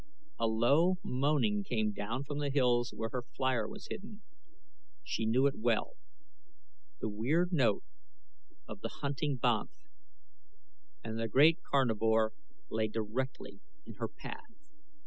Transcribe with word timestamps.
A 0.39 0.47
low 0.47 0.97
moaning 1.03 1.63
came 1.63 1.91
down 1.91 2.23
from 2.23 2.39
the 2.39 2.49
hills 2.49 2.91
where 2.91 3.09
her 3.09 3.21
flier 3.21 3.67
was 3.67 3.85
hidden. 3.91 4.23
She 5.03 5.27
knew 5.27 5.45
it 5.45 5.59
well 5.59 5.91
the 7.01 7.07
weird 7.07 7.53
note 7.53 7.83
of 8.67 8.81
the 8.81 8.89
hunting 9.01 9.35
banth. 9.37 9.85
And 11.03 11.19
the 11.19 11.27
great 11.27 11.59
carnivore 11.61 12.33
lay 12.71 12.87
directly 12.87 13.59
in 13.85 13.93
her 13.99 14.07
path. 14.07 14.49